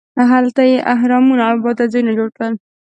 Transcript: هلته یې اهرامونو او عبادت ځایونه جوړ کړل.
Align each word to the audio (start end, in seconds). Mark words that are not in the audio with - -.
هلته 0.31 0.61
یې 0.71 0.77
اهرامونو 0.93 1.41
او 1.45 1.53
عبادت 1.59 1.87
ځایونه 1.93 2.11
جوړ 2.17 2.29
کړل. 2.35 2.53